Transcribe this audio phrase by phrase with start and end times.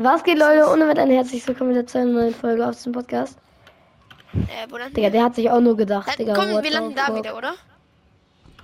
[0.00, 0.64] Was geht, Leute?
[0.72, 3.36] Ohne mit ein herzlich willkommen wieder zu einer neuen Folge auf dem Podcast.
[4.32, 6.34] Äh, wo landen Digga, der hat sich auch nur gedacht, Dann, Digga.
[6.34, 7.54] komm, wir landen da wieder, oder?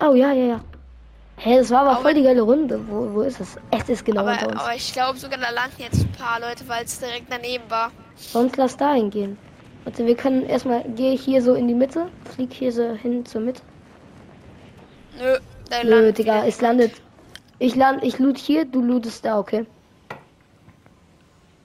[0.00, 0.60] Oh, ja, ja, ja.
[1.36, 2.80] Hä, das war aber Aber- voll die geile Runde.
[2.88, 3.56] Wo, wo ist es?
[3.72, 4.60] Es ist genau aber, uns.
[4.60, 7.90] aber ich glaube sogar, da landen jetzt ein paar Leute, weil es direkt daneben war.
[8.14, 9.36] Sonst lass da hingehen.
[9.82, 12.06] Warte, wir können erstmal, gehe ich hier so in die Mitte,
[12.36, 13.62] flieg hier so hin zur Mitte.
[15.18, 15.36] Nö,
[15.68, 16.92] da Nö, Digga, es landet.
[17.58, 19.66] Ich land, ich loot hier, du lootest da, okay?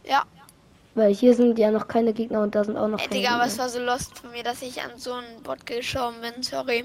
[0.09, 0.23] Ja,
[0.95, 3.45] Weil hier sind ja noch keine Gegner und da sind auch noch ey, Digga, aber
[3.45, 6.83] es war so lost von mir, dass ich an so einen Bot geschoben bin, sorry.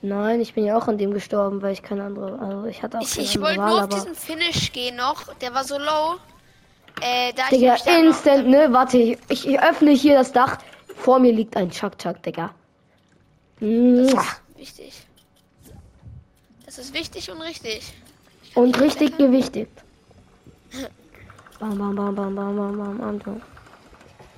[0.00, 2.98] Nein, ich bin ja auch an dem gestorben, weil ich keine andere, also ich hatte
[2.98, 6.16] auch Ich, ich wollte nur auf diesen Finish gehen noch, der war so low.
[7.00, 8.68] Äh, da ich Digga, noch- instant, ne?
[8.70, 10.58] Warte, ich, ich öffne hier das Dach.
[10.96, 12.54] Vor mir liegt ein Chuck Chuck, Digga.
[13.60, 14.14] Das
[14.56, 14.92] wichtig.
[16.64, 17.92] Das ist wichtig und richtig.
[18.54, 19.72] Und richtig gewichtigt.
[21.58, 23.42] Bam, bam, bam, bam, bam, bam, bam, bam, bam.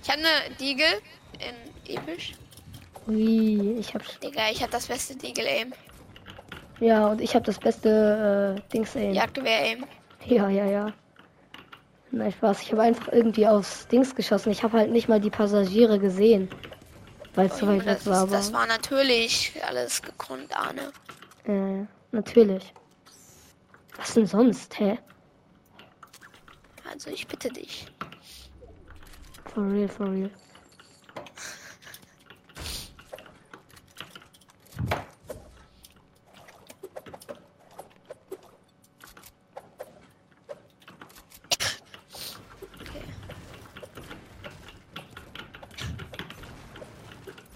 [0.03, 1.01] Ich habe eine Deagle
[1.39, 2.35] in episch.
[3.09, 4.19] Ui, ich hab's.
[4.21, 5.73] Digga, ich habe das beste Deagle-Aim.
[6.81, 9.13] Ja, und ich hab das beste äh, Dings ey.
[9.13, 9.85] Jagdgewehr-Aim.
[10.27, 10.93] Ja, ja, ja.
[12.11, 12.63] Nein, Spaß.
[12.63, 14.51] Ich habe einfach irgendwie aufs Dings geschossen.
[14.51, 16.49] Ich habe halt nicht mal die Passagiere gesehen.
[17.35, 20.93] Weil es so weit weg war, ist, das war natürlich alles gekonnt, Arne.
[21.45, 22.73] Äh, natürlich.
[23.97, 24.99] Was denn sonst, hä?
[26.97, 27.85] Also ich bitte dich.
[29.53, 30.31] For real, for real.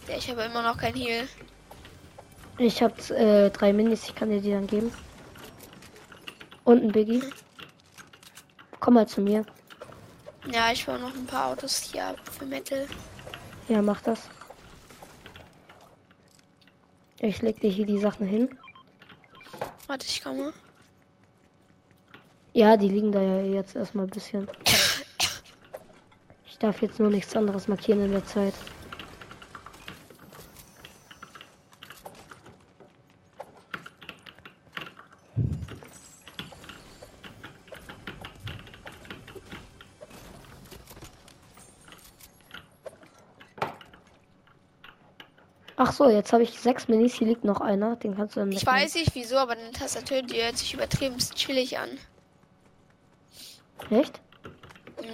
[0.07, 1.27] Ich habe immer noch kein Heal.
[2.59, 4.93] Ich hab äh, drei Minis, ich kann dir die dann geben.
[6.65, 7.23] Und ein Biggie.
[8.81, 9.45] Komm mal zu mir.
[10.51, 12.87] Ja, ich baue noch ein paar Autos hier ab für Metal.
[13.69, 14.21] Ja, mach das.
[17.19, 18.49] Ich leg dir hier die Sachen hin.
[19.87, 20.55] Warte, ich komme.
[22.55, 24.49] Ja, die liegen da ja jetzt erstmal ein bisschen.
[26.47, 28.53] Ich darf jetzt nur nichts anderes markieren in der Zeit.
[45.83, 47.15] Ach so, jetzt habe ich sechs Minis.
[47.15, 47.97] Hier liegt noch einer.
[47.97, 51.79] Den kannst du Ich weiß nicht wieso, aber deine Tastatur, die hört sich übertrieben chillig
[51.79, 51.89] an.
[53.89, 54.21] Echt?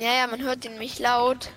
[0.01, 1.51] Ja, ja, man hört den nämlich laut.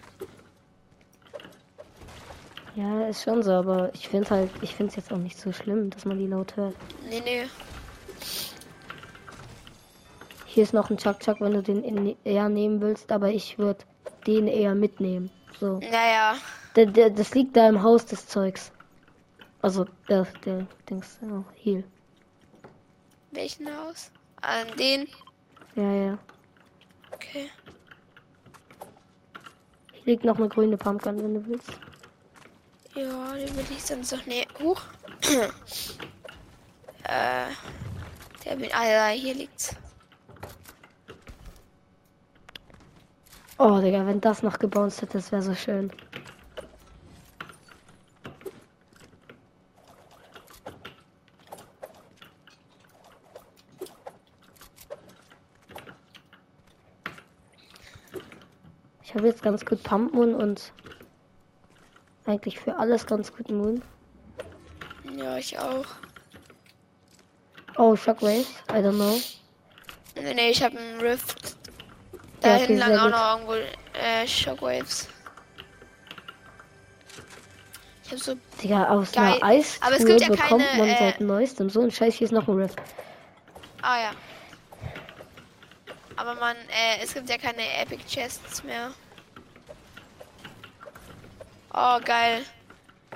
[2.75, 5.51] Ja, ist schon so, aber ich finde halt, ich finde es jetzt auch nicht so
[5.51, 6.75] schlimm, dass man die laut hört.
[7.09, 7.47] Nee, nee.
[10.45, 13.57] Hier ist noch ein Chuck Chuck, wenn du den in, eher nehmen willst, aber ich
[13.57, 13.79] würde
[14.27, 15.31] den eher mitnehmen.
[15.59, 15.79] So.
[15.79, 16.35] Naja.
[16.75, 18.71] Der, das liegt da im Haus des Zeugs.
[19.61, 21.83] Also der, der Dings, oh, hier.
[23.31, 24.11] Welchen Haus?
[24.41, 25.07] An den?
[25.75, 26.17] Ja, ja.
[27.11, 27.49] Okay.
[29.93, 31.71] Hier liegt noch eine grüne Pumpkin, wenn du willst.
[32.95, 34.45] Ja, den will ich sonst noch ne.
[34.59, 34.81] Huch.
[37.03, 37.47] äh.
[38.45, 38.69] Der bin.
[38.73, 39.75] Ah ja, hier liegt's.
[43.57, 45.91] Oh, Digga, wenn das noch gebounced hätte, das wäre so schön.
[59.09, 60.71] Ich habe jetzt ganz gut Pump Moon und
[62.27, 63.81] eigentlich für alles ganz gut Moon.
[65.17, 65.85] Ja, ich auch.
[67.75, 69.19] Oh, Shockwave, I don't know.
[70.13, 71.57] Nee, nee, ich habe einen Rift.
[72.41, 73.53] Da Ja, okay, hinten lang auch noch irgendwo
[73.97, 75.07] äh, Shockwaves.
[78.03, 78.35] Ich habe so.
[78.61, 79.23] Digga, aus Geil.
[79.23, 82.13] einer Eis Aber es gibt ja bekommt keine, man äh, seit neuestem so ein Scheiß.
[82.13, 82.79] Hier ist noch ein Rift.
[83.81, 84.11] Ah ja.
[86.19, 88.91] Aber man, äh, es gibt ja keine Epic Chests mehr.
[91.73, 92.41] Oh, geil.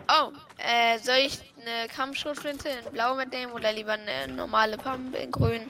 [0.08, 5.32] Oh, äh, soll ich eine Kampfschrotflinte in blau mitnehmen oder lieber eine normale Pump in
[5.32, 5.62] grün?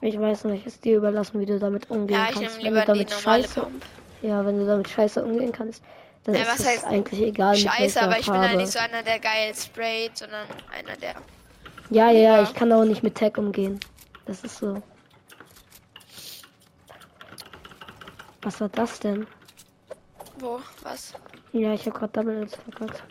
[0.00, 2.56] Ich weiß nicht, ist dir überlassen, wie du damit umgehen Ja, ich kannst.
[2.62, 3.84] nehme Wenn lieber du die damit normale scheiße, Pump.
[4.22, 5.82] ja, wenn du damit scheiße umgehen kannst,
[6.24, 7.56] dann Ja, ist was es heißt eigentlich egal.
[7.56, 8.48] Scheiße, aber ich bin Farbe.
[8.48, 11.14] halt nicht so einer, der geil sprayt, sondern einer, der.
[11.90, 12.42] Ja, ja, ja, Ja.
[12.44, 13.78] ich kann auch nicht mit Tag umgehen.
[14.26, 14.82] Das ist so.
[18.42, 19.26] Was war das denn?
[20.38, 20.60] Wo?
[20.82, 21.14] Was?
[21.52, 23.02] Ja, ich habe gerade Double Hits verkackt.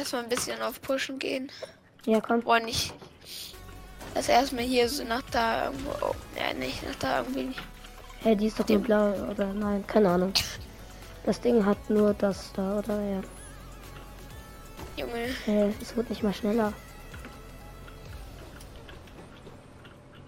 [0.00, 1.52] erstmal ein bisschen auf Pushen gehen.
[2.06, 2.42] Ja, komm.
[2.42, 2.92] Boah, nicht.
[4.14, 5.90] Das erstmal hier so nach da irgendwo.
[6.00, 7.54] Oh, ja, nicht nach da irgendwie.
[8.22, 9.52] Hä, die ist doch nur blau, oder?
[9.52, 10.32] Nein, keine Ahnung.
[11.26, 12.98] Das Ding hat nur das da, oder?
[12.98, 13.20] Ja.
[15.46, 15.74] Junge.
[15.80, 16.72] Es wird nicht mal schneller.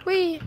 [0.05, 0.41] Hui.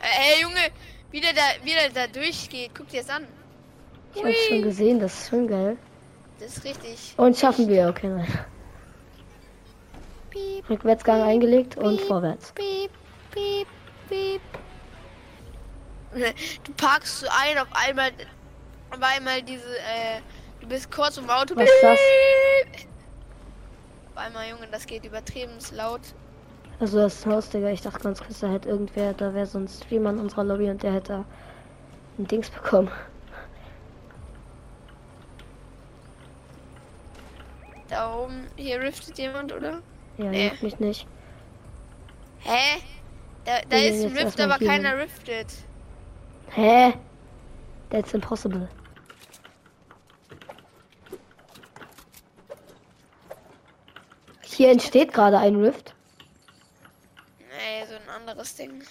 [0.00, 0.70] Äh, Ey, Junge,
[1.10, 2.72] wie der da, wie der da durchgeht.
[2.76, 3.26] Guck dir das an.
[4.14, 5.76] Ich hab's schon gesehen, das ist schon geil.
[6.38, 7.14] Das ist richtig.
[7.16, 8.26] Und schaffen wir, okay, nein.
[10.30, 12.06] Piep, Rückwärtsgang eingelegt und Piep.
[12.06, 12.52] vorwärts.
[12.52, 12.90] piep,
[13.30, 13.66] piep,
[14.08, 14.40] piep.
[16.64, 18.12] Du parkst so ein, auf einmal,
[18.94, 20.20] auf einmal diese, äh,
[20.60, 21.56] du bist kurz im Auto.
[21.56, 21.98] Was ist das?
[24.14, 26.00] Auf einmal, Junge, das geht übertrieben laut.
[26.78, 27.68] Also das ist Haus, Digga.
[27.70, 30.70] Ich dachte ganz kurz, da hätte irgendwer, da wäre so ein Streamer in unserer Lobby
[30.70, 31.24] und der hätte
[32.18, 32.90] ein Dings bekommen.
[37.88, 39.80] Da oben, hier riftet jemand, oder?
[40.16, 40.52] Ja, Nee.
[40.62, 41.06] mich nicht.
[42.40, 42.80] Hä?
[43.44, 45.48] Da, da ist ein Rift, aber keiner riftet.
[46.50, 46.94] Hä?
[47.90, 48.68] That's impossible.
[54.54, 55.94] Hier entsteht gerade ein Rift.
[57.38, 58.82] Nee, so ein anderes Ding.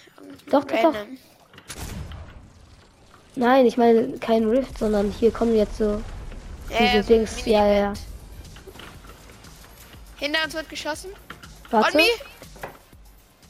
[0.50, 0.94] Doch, doch, doch.
[3.34, 6.02] Nein, ich meine kein Rift, sondern hier kommen jetzt so
[6.68, 7.46] Ja, diese ja, so Dings.
[7.46, 7.92] Ja, ja, ja.
[10.18, 11.10] Hinter uns wird geschossen.
[11.70, 11.98] Warte.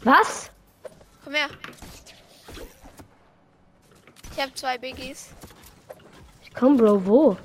[0.04, 0.50] Was?
[1.24, 1.48] Komm her.
[4.32, 5.30] Ich habe zwei Biggies.
[6.54, 7.36] Komm, Bro, wo?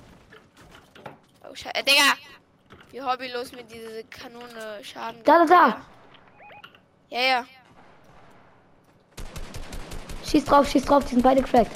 [1.44, 1.76] Oh, Scheiße.
[1.76, 2.29] Äh, Digga!
[2.92, 5.22] Wie hobbylos mit diese Kanone Schaden.
[5.24, 5.82] Da, da, da.
[7.10, 7.46] Ja, ja.
[10.26, 11.72] Schieß drauf, schieß drauf, die sind beide cracked.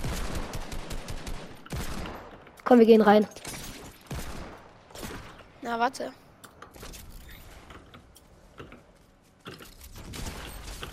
[2.63, 3.27] Komm, wir gehen rein.
[5.61, 6.11] Na, warte.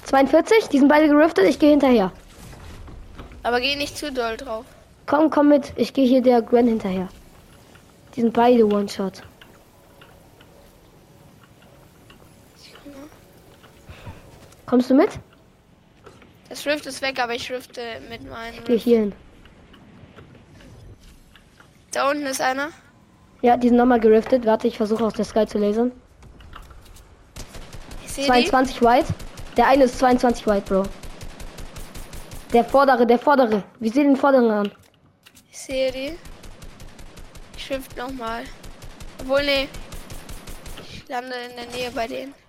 [0.04, 2.12] 42, die sind beide geriftet, ich gehe hinterher.
[3.42, 4.64] Aber geh nicht zu doll drauf.
[5.06, 7.08] Komm, komm mit, ich gehe hier der Gwen hinterher.
[8.16, 9.22] Die sind beide One-Shot.
[14.70, 15.18] Kommst du mit?
[16.48, 18.54] Das Rift ist weg, aber ich rifte mit meinem.
[18.60, 19.12] Ich gehe hier hin.
[21.90, 22.68] Da unten ist einer.
[23.42, 24.46] Ja, die sind nochmal geriftet.
[24.46, 25.90] Warte, ich versuche aus der Sky zu lasern.
[28.04, 28.30] Ich sehe die.
[28.30, 29.12] 22 White.
[29.56, 30.84] Der eine ist 22 White, Bro.
[32.52, 33.64] Der vordere, der vordere.
[33.80, 34.72] Wie sieht den vorderen an?
[35.50, 36.16] Ich sehe die.
[37.56, 38.44] Ich rift nochmal.
[39.20, 39.68] Obwohl, nee.
[40.88, 42.39] Ich lande in der Nähe bei denen.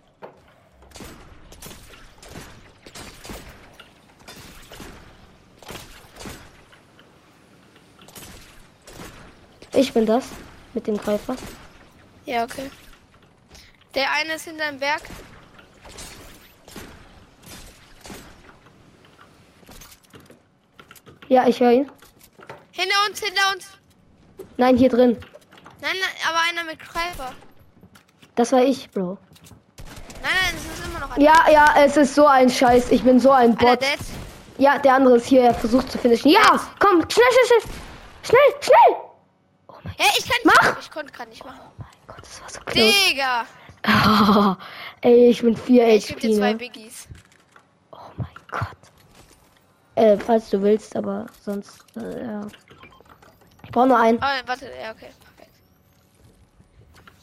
[9.73, 10.25] Ich bin das.
[10.73, 11.35] Mit dem Greifer.
[12.25, 12.69] Ja, okay.
[13.95, 15.01] Der eine ist hinter dem Berg.
[21.27, 21.91] Ja, ich höre ihn.
[22.71, 23.67] Hinter uns, hinter uns.
[24.57, 25.17] Nein, hier drin.
[25.81, 27.33] Nein, nein, aber einer mit Greifer.
[28.35, 29.17] Das war ich, Bro.
[30.21, 31.23] Nein, nein, es ist immer noch einer.
[31.23, 32.91] Ja, ja, es ist so ein Scheiß.
[32.91, 33.79] Ich bin so ein Bot.
[34.57, 35.41] Ja, der andere ist hier.
[35.41, 36.31] Er versucht zu finishen.
[36.31, 37.75] Ja, komm, schnell, schnell, schnell.
[38.23, 39.10] Schnell, schnell.
[39.83, 40.79] Oh mein Hä, ich kann Mach!
[40.79, 41.59] Ich konnte gerade nicht machen.
[42.07, 42.93] Gott, das war so close.
[43.09, 43.45] Digga!
[43.83, 44.57] Ah,
[45.01, 46.57] ey, ich bin 4 Ich gebe HP, dir zwei ne?
[46.57, 47.07] Biggies.
[47.91, 48.77] Oh mein Gott.
[49.95, 52.47] Äh, falls du willst, aber sonst, äh, ja.
[53.63, 54.17] Ich brauche nur einen.
[54.17, 55.55] Oh, warte, ja, okay, perfekt.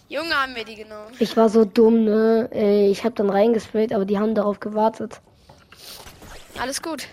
[0.08, 1.12] Junge, haben wir die genommen.
[1.18, 2.48] Ich war so dumm, ne?
[2.90, 5.20] Ich habe dann reingesprayt, aber die haben darauf gewartet.
[6.58, 7.06] Alles gut.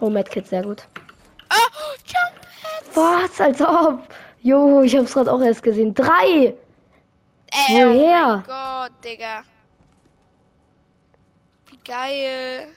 [0.00, 0.86] Oh, Medkit, sehr gut.
[3.00, 3.22] Oh!
[3.22, 3.40] Was?
[3.40, 4.02] Als ob.
[4.42, 5.94] Jo, ich hab's gerade auch erst gesehen.
[5.94, 6.54] Drei!
[7.52, 8.36] Ey, oh Woher?
[8.36, 9.42] mein Gott, Digga.
[11.68, 12.68] Wie geil.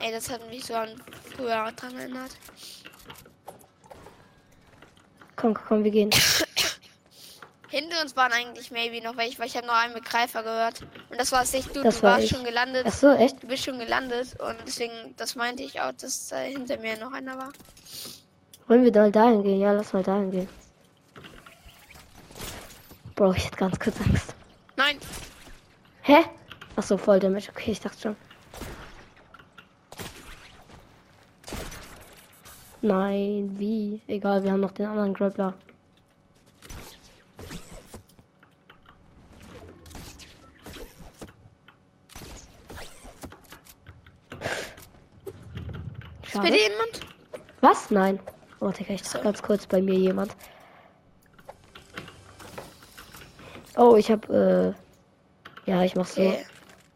[0.00, 1.00] Ey, das hat mich so an
[1.36, 2.30] früher dran erinnert.
[5.36, 6.10] Komm, komm, wir gehen.
[7.68, 10.80] Hinter uns waren eigentlich maybe noch welche, weil ich habe noch einen mit Greifer gehört.
[11.10, 12.30] Und das war es nicht du, Das du war warst ich.
[12.30, 12.86] schon gelandet.
[12.88, 13.42] Ach so, echt?
[13.42, 17.12] Du bist schon gelandet und deswegen, das meinte ich auch, dass äh, hinter mir noch
[17.12, 17.52] einer war.
[18.68, 19.60] Wollen wir mal dahin gehen?
[19.60, 20.48] Ja, lass mal dahin gehen.
[23.14, 24.34] Bro, ich hatte ganz kurz Angst.
[24.76, 24.98] Nein,
[26.08, 26.24] Hä?
[26.74, 27.50] Ach so, voll Damage.
[27.50, 28.16] Okay, ich dachte schon.
[32.80, 34.00] Nein, wie?
[34.06, 35.52] Egal, wir haben noch den anderen Grappler.
[46.22, 47.00] ist bei dir jemand?
[47.60, 47.90] Was?
[47.90, 48.18] Nein.
[48.60, 49.20] Oh, Digga, ich So.
[49.20, 50.34] ganz kurz bei mir jemand.
[53.76, 54.72] Oh, ich hab, äh.
[55.66, 56.20] Ja, ich mach so.
[56.22, 56.44] Okay.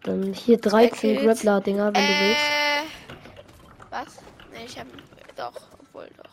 [0.02, 1.22] Dann hier 13 Kills.
[1.22, 2.40] Grappler-Dinger, wenn du willst.
[2.40, 2.82] Äh,
[3.90, 4.16] was?
[4.52, 4.86] Ne, ich hab
[5.36, 6.30] doch, obwohl doch.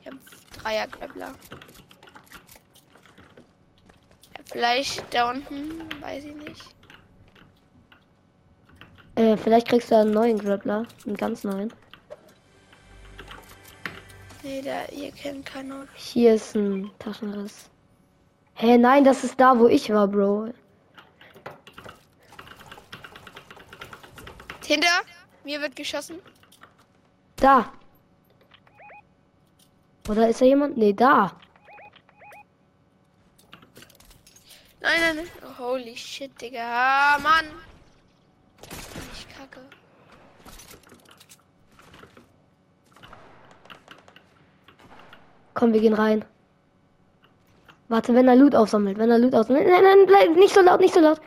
[0.00, 0.14] Ich hab
[0.62, 1.34] Dreier Grappler.
[4.36, 6.64] Ja, vielleicht da unten, weiß ich nicht.
[9.16, 10.86] Äh, vielleicht kriegst du einen neuen Grappler.
[11.04, 11.70] Einen ganz neuen.
[14.42, 15.86] Nee, da hier kennt keiner.
[15.94, 17.68] Hier ist ein Taschenriss.
[18.54, 20.52] Hä, nein, das ist da, wo ich war, Bro.
[24.66, 25.02] Hinter
[25.44, 26.20] mir wird geschossen.
[27.36, 27.72] Da.
[30.08, 30.76] Oder ist da jemand?
[30.76, 31.32] Nee, da.
[34.80, 35.28] Nein, nein, nein.
[35.44, 36.62] Oh, holy shit, Digga.
[36.62, 37.46] Ah, Mann.
[39.12, 39.60] Ich kacke.
[45.54, 46.24] Komm, wir gehen rein.
[47.88, 48.98] Warte, wenn er Loot aufsammelt.
[48.98, 49.66] Wenn er Loot aufsammelt.
[49.66, 51.20] Nein, nein, bleib nicht so laut, nicht so laut.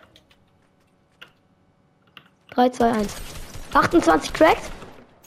[2.52, 3.16] 3, 2, 1.
[3.74, 4.70] 28 Tracks.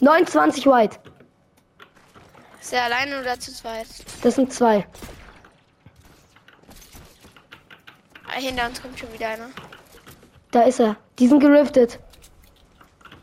[0.00, 0.98] 29 White.
[2.60, 3.86] Ist er alleine oder zu zweit?
[4.22, 4.86] Das sind zwei.
[8.28, 9.50] Ah, hinter uns kommt schon wieder einer.
[10.50, 10.96] Da ist er.
[11.18, 11.98] Die sind geriftet.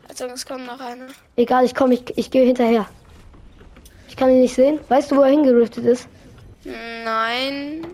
[0.08, 1.06] Also es kommt noch einer.
[1.36, 2.86] Egal, ich komme, ich, ich gehe hinterher.
[4.14, 4.78] Ich kann ihn nicht sehen.
[4.88, 6.08] Weißt du, wo er hingeriftet ist?
[6.62, 7.84] Nein.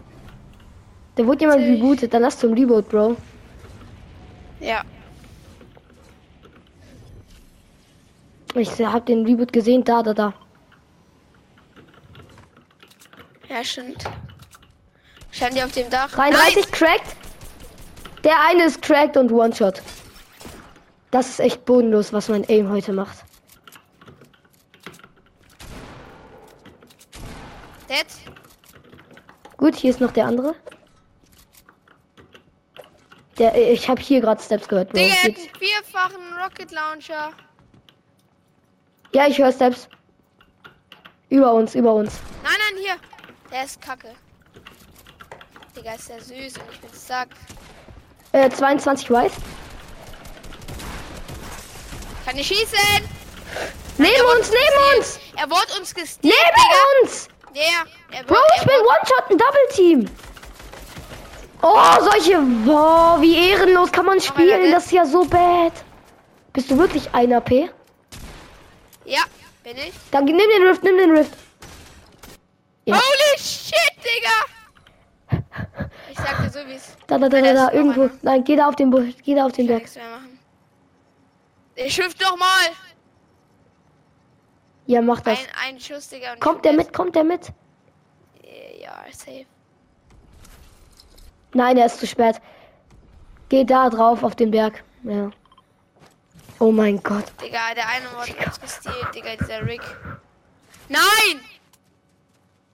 [1.14, 1.80] Da wurde jemand ich.
[1.80, 2.12] rebootet.
[2.12, 3.16] Dann lass zum Reboot, Bro.
[4.60, 4.82] Ja.
[8.54, 9.82] Ich hab den Reboot gesehen.
[9.82, 10.34] Da, da, da.
[13.48, 14.04] Ja, stimmt.
[15.30, 16.10] Scheint die auf dem Dach.
[16.10, 17.16] 33 cracked.
[18.24, 19.80] Der eine ist cracked und One-Shot.
[21.10, 23.24] Das ist echt bodenlos, was mein Aim heute macht.
[27.90, 28.06] Dead.
[29.61, 30.55] Gut, hier ist noch der andere.
[33.37, 34.99] Der, äh, ich habe hier gerade Steps gehört, Bro.
[34.99, 37.33] Digga, er vierfachen Rocket Launcher.
[39.12, 39.87] Ja, ich höre Steps.
[41.29, 42.21] Über uns, über uns.
[42.43, 42.97] Nein, nein, hier.
[43.52, 44.14] Der ist kacke.
[45.76, 47.29] Digga, ist der süß und ich bin zack.
[48.33, 49.35] Äh, 22 White.
[52.25, 52.79] Kann ich schießen?
[53.99, 55.21] Neben uns, neben uns!
[55.37, 57.02] Er wurde uns gestealt, Neben Digga.
[57.02, 57.29] uns!
[57.54, 58.16] Der.
[58.16, 60.11] Er Bro, ich bin One-Shot, ein Double-Team!
[61.62, 62.38] Oh, solche.
[62.64, 64.71] Boah, wie ehrenlos kann man spielen.
[64.73, 65.73] Das ist ja so bad.
[66.52, 67.50] Bist du wirklich ein AP?
[69.04, 69.23] Ja,
[69.62, 69.92] bin ich.
[70.11, 71.33] Dann nimm den Rift, nimm den Rift.
[72.87, 72.95] Ja.
[72.97, 75.42] Holy shit, Digga.
[76.11, 76.97] Ich sag dir so, wie es.
[77.07, 78.11] Da, da, da, Da da, irgendwo.
[78.23, 79.85] Nein, geh da auf den Busch, geh da auf den Berg.
[81.75, 82.71] Ich schiff doch mal.
[84.90, 85.38] Ja, mach das.
[85.38, 86.35] Ein, ein Schuss, Digga.
[86.40, 87.52] Kommt der mit, kommt der mit?
[88.82, 89.47] Ja, safe.
[91.54, 92.40] Nein, er ist zu spät.
[93.49, 94.82] Geh da drauf auf den Berg.
[95.04, 95.30] Ja.
[96.59, 97.26] Oh mein Gott.
[97.40, 99.82] Digga, der eine wurde gestealt, Digga, dieser Rick.
[100.88, 101.40] Nein!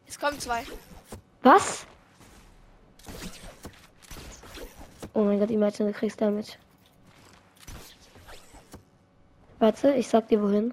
[0.07, 0.65] Es kommen zwei.
[1.43, 1.85] Was?
[5.13, 6.53] Oh mein Gott, Imagine, du kriegst Damage.
[9.59, 10.73] Warte, ich sag dir wohin.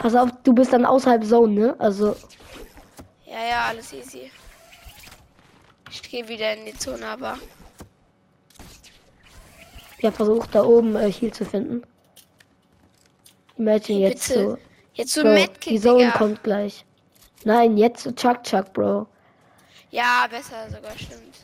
[0.00, 1.76] Pass auf, du bist dann außerhalb Zone, ne?
[1.78, 2.16] Also,
[3.26, 4.30] Ja, ja, alles easy.
[5.90, 7.38] Ich gehe wieder in die Zone, aber.
[10.00, 11.82] ja, versucht da oben äh, Heal zu finden.
[13.58, 14.42] Imagine jetzt Bitte.
[14.52, 14.58] so.
[14.94, 16.16] Jetzt so Medkit, die Zone Digga.
[16.18, 16.84] kommt gleich.
[17.44, 19.06] Nein, jetzt so Chuck Chuck, Bro.
[19.90, 21.36] Ja, besser sogar, stimmt.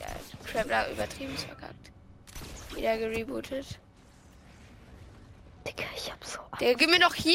[0.00, 0.06] Ja,
[0.50, 1.90] Traveler übertrieben verkackt.
[2.74, 3.78] Wieder gerebootet.
[5.66, 6.38] Digga, ich hab so.
[6.60, 7.34] Digga, gib mir doch hier!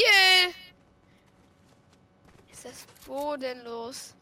[2.51, 4.13] Ist das bodenlos?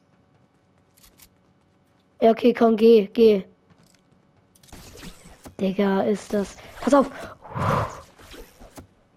[2.22, 3.44] Ja, okay, komm, geh, geh.
[5.60, 6.58] Digga, ist das.
[6.82, 7.12] Pass auf.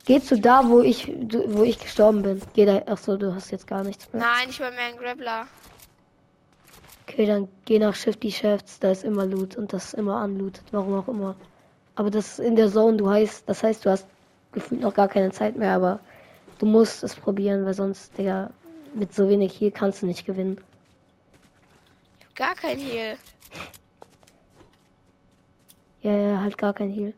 [0.04, 1.06] Geh zu da, wo ich,
[1.48, 2.40] wo ich gestorben bin.
[2.54, 2.82] Geh da.
[2.86, 4.22] Ach so, du hast jetzt gar nichts mehr.
[4.22, 5.46] Nein, ich war mehr ein Grappler.
[7.06, 8.78] Okay, dann geh nach Shifty Shafts.
[8.78, 10.64] Da ist immer Loot und das ist immer unlootet.
[10.70, 11.36] Warum auch immer.
[11.94, 12.96] Aber das ist in der Zone.
[12.96, 14.06] Du heißt, das heißt, du hast
[14.58, 15.72] gefühlt noch gar keine Zeit mehr.
[15.72, 16.00] Aber
[16.58, 18.50] du musst es probieren, weil sonst, Digga,
[18.94, 20.58] mit so wenig hier kannst du nicht gewinnen.
[22.18, 23.16] Ich hab gar kein Heal.
[26.00, 27.12] Ja, ja, halt gar kein Heal.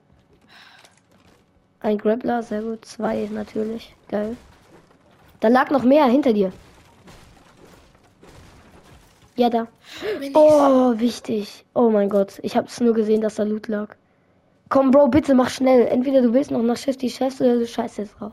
[1.80, 2.84] Ein Grappler, sehr gut.
[2.86, 3.94] Zwei natürlich.
[4.08, 4.38] Geil.
[5.40, 6.50] Da lag noch mehr hinter dir.
[9.36, 9.68] Ja, da.
[10.34, 11.64] Oh, wichtig.
[11.74, 12.38] Oh mein Gott.
[12.42, 13.96] Ich hab's nur gesehen, dass da Loot lag.
[14.70, 15.86] Komm, Bro, bitte mach schnell.
[15.88, 18.32] Entweder du willst noch nach Shift die Chefs oder du scheißt jetzt drauf.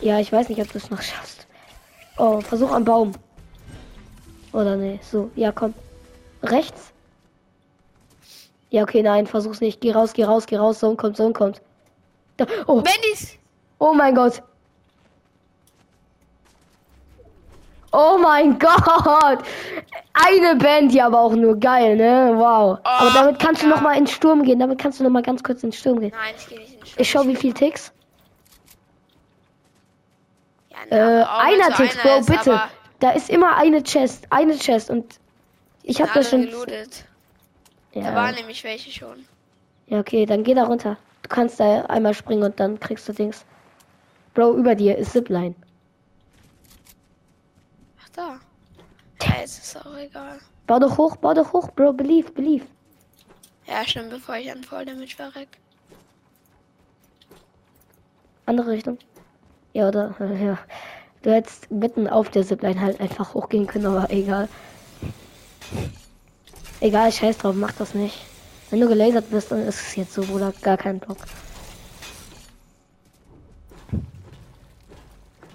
[0.00, 1.48] Ja, ich weiß nicht, ob du es noch schaffst.
[2.16, 3.12] Oh, versuch am Baum.
[4.52, 5.30] Oder ne, so.
[5.34, 5.74] Ja, komm.
[6.44, 6.92] Rechts?
[8.70, 9.80] Ja, okay, nein, versuch's nicht.
[9.80, 10.78] Geh raus, geh raus, geh raus.
[10.78, 11.60] Sohn kommt, Sohn kommt.
[12.36, 12.84] Da, oh.
[13.12, 13.40] ich.
[13.80, 14.40] Oh mein Gott.
[17.98, 19.38] Oh mein Gott.
[20.12, 22.32] Eine Band, die aber auch nur geil, ne?
[22.34, 22.78] Wow.
[22.84, 23.74] aber damit kannst du ja.
[23.74, 24.58] noch mal in den Sturm gehen.
[24.58, 26.12] Damit kannst du noch mal ganz kurz in den Sturm gehen.
[26.14, 27.92] Nein, ich gehe nicht in den Ich schau, wie viel Ticks.
[30.70, 32.60] Ja, Äh, aber auch wenn einer Ticks, einer Bro, ist, bitte.
[33.00, 35.18] Da ist immer eine Chest, eine Chest und
[35.82, 36.42] ich hab alle das schon.
[36.42, 37.04] gelootet.
[37.94, 38.40] Da waren Ja.
[38.40, 39.24] nämlich welche schon.
[39.86, 40.96] ja, okay, dann geh da runter.
[41.22, 43.44] Du kannst da einmal springen und dann kriegst du Dings.
[44.34, 45.54] Bro, über dir ist Zipline.
[48.16, 48.40] Da.
[49.22, 50.38] Ja, ist auch egal.
[50.66, 52.64] Bau doch hoch, bau doch hoch, Bro, believe, believe.
[53.66, 55.48] Ja, stimmt, bevor ich an Voll damit verreck.
[58.46, 58.98] Andere Richtung.
[59.74, 60.14] Ja, oder?
[60.40, 60.58] Ja.
[61.22, 64.48] Du hättest mitten auf der Zipline halt einfach hochgehen können, aber egal.
[66.80, 68.16] Egal, scheiß drauf, mach das nicht.
[68.70, 71.18] Wenn du gelasert bist, dann ist es jetzt so, Bruder, gar kein Bock.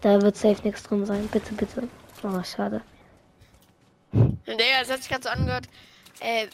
[0.02, 1.30] Da wird safe nichts drin sein.
[1.32, 1.88] Bitte, bitte.
[2.24, 2.82] Oh, schade.
[4.14, 5.68] Digga, das hat sich gerade so angehört.
[6.20, 6.48] Äh,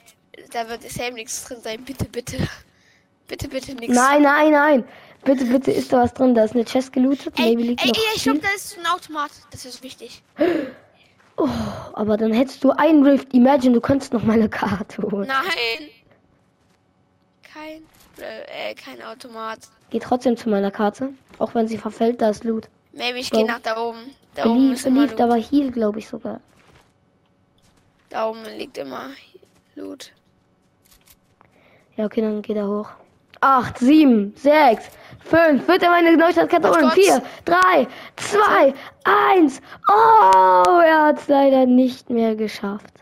[0.52, 1.84] da wird safe nichts drin sein.
[1.84, 2.38] Bitte, bitte.
[3.28, 3.96] Bitte, bitte nichts.
[3.96, 4.84] Nein, nein, nein.
[5.26, 6.36] Bitte, bitte ist da was drin.
[6.36, 7.34] Da ist eine Chest gelootet.
[7.38, 9.32] Ey, ey, noch ey, ich glaube, da ist ein Automat.
[9.52, 10.24] Das ist wichtig.
[11.94, 13.34] Aber dann hättest du einen Rift.
[13.34, 15.28] Imagine, du könntest noch meine Karte holen.
[15.28, 15.90] Nein.
[17.44, 17.84] Kein,
[18.24, 19.60] äh, kein Automat.
[19.90, 21.14] Geh trotzdem zu meiner Karte.
[21.40, 22.70] Auch wenn sie verfällt, da ist Loot.
[22.94, 23.40] Maybe ich Bro.
[23.40, 24.16] gehe nach da oben.
[24.38, 25.18] Da oben da Loot.
[25.18, 26.40] war Heal, glaube ich sogar.
[28.10, 29.10] Da oben liegt immer
[29.74, 30.14] Loot.
[31.96, 32.90] Ja, okay, dann geht er hoch.
[33.42, 34.90] Acht, sieben, sechs,
[35.20, 35.68] fünf.
[35.68, 36.92] Wird er meine Neustadtkarte Warte holen?
[36.92, 37.04] kurz.
[37.04, 38.74] Vier, drei, zwei,
[39.04, 39.60] eins.
[39.90, 42.94] Oh, er hat es leider nicht mehr geschafft.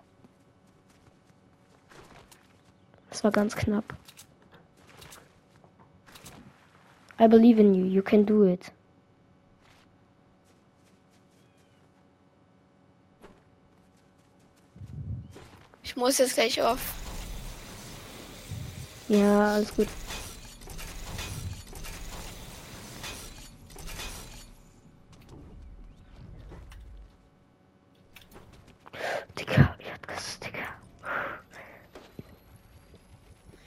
[3.10, 3.94] Das war ganz knapp.
[7.20, 7.86] I believe in you.
[7.86, 8.72] You can do it.
[15.96, 16.78] Ich muss jetzt gleich auf.
[19.08, 19.88] Ja, alles gut.
[29.40, 30.58] Digga, ich hab das, Digga.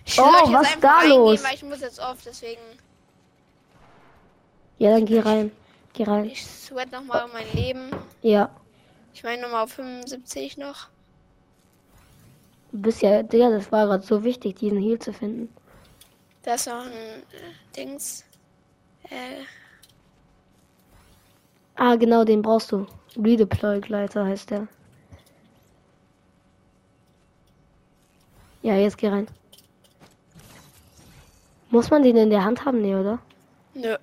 [0.05, 1.43] Ich Oh, was einfach da reingehen, los?
[1.43, 2.61] Weil ich muss jetzt auf, deswegen.
[4.77, 5.51] Ja, dann geh rein.
[5.95, 6.27] Geh rein.
[6.27, 7.89] Ich sweat nochmal um mein Leben.
[8.21, 8.51] Ja.
[9.15, 10.89] Ich meine nochmal auf 75 noch.
[12.73, 15.49] Du bist ja, Digga, das war gerade so wichtig, diesen Heal zu finden.
[16.43, 18.25] Da ist noch ein äh, Dings.
[19.05, 19.43] Äh,
[21.81, 22.87] Ah, genau, den brauchst du.
[23.17, 24.67] Redeploy-Gleiter heißt der.
[28.63, 29.29] Ja, jetzt geh rein.
[31.71, 32.83] Muss man den in der Hand haben?
[32.83, 33.21] Nee, oder?
[33.75, 33.97] nö.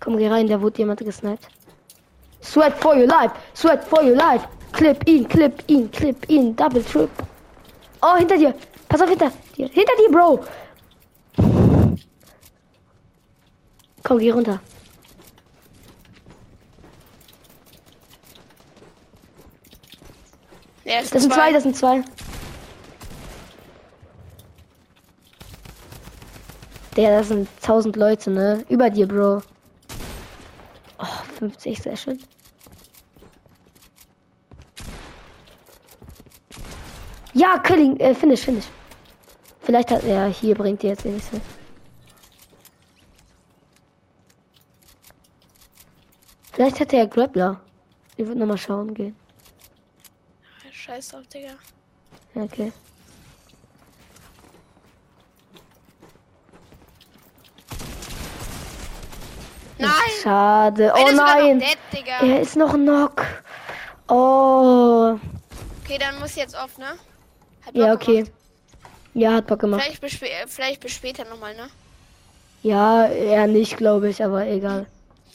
[0.00, 1.46] Komm, geh rein, da wurde jemand gesniped.
[2.40, 3.34] Sweat for your life!
[3.54, 4.48] Sweat for your life!
[4.76, 7.08] Clip ihn, clip ihn, clip ihn, double trip.
[8.02, 8.54] Oh, hinter dir!
[8.88, 9.68] Pass auf, hinter dir!
[9.68, 10.44] Hinter dir, Bro!
[14.02, 14.60] Komm, geh runter.
[20.84, 22.04] Ja, Das sind zwei, das sind zwei.
[26.96, 28.64] Der, das sind 1000 Leute, ne?
[28.68, 29.42] Über dir, Bro.
[30.98, 31.06] Oh,
[31.38, 32.18] 50, sehr schön.
[37.36, 38.64] Ja, Killing, äh, finish, finish.
[39.60, 41.20] Vielleicht hat er hier bringt dir jetzt mehr.
[46.52, 47.60] Vielleicht hat er Grappler.
[48.16, 49.14] Ich würde nochmal schauen gehen.
[50.72, 51.52] Scheiß drauf, Digga.
[52.34, 52.72] Ja, Okay.
[59.78, 59.90] Nein!
[60.22, 60.90] Schade.
[60.96, 61.58] Oh nein.
[61.58, 62.06] Dead.
[62.22, 63.26] Er ist noch Knock.
[64.08, 65.18] Oh.
[65.84, 66.96] Okay, dann muss jetzt auf, ne?
[67.74, 68.22] Ja, okay.
[68.22, 68.32] gemacht.
[69.14, 69.82] Ja, hat Bock gemacht.
[69.82, 71.68] Vielleicht bis, spä- vielleicht bis später nochmal, ne?
[72.62, 74.86] Ja, eher nicht, glaube ich, aber egal.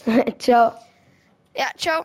[0.40, 0.74] Ciao.
[1.56, 2.04] Ja, ciao.